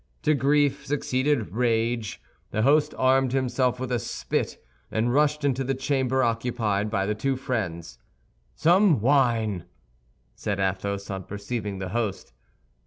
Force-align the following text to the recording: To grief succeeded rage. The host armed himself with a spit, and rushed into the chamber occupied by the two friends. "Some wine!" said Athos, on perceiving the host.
To 0.23 0.33
grief 0.33 0.83
succeeded 0.83 1.51
rage. 1.51 2.19
The 2.49 2.63
host 2.63 2.95
armed 2.97 3.33
himself 3.33 3.79
with 3.79 3.91
a 3.91 3.99
spit, 3.99 4.57
and 4.89 5.13
rushed 5.13 5.45
into 5.45 5.63
the 5.63 5.75
chamber 5.75 6.23
occupied 6.23 6.89
by 6.89 7.05
the 7.05 7.13
two 7.13 7.35
friends. 7.35 7.99
"Some 8.55 8.99
wine!" 8.99 9.65
said 10.33 10.59
Athos, 10.59 11.07
on 11.11 11.25
perceiving 11.25 11.77
the 11.77 11.89
host. 11.89 12.33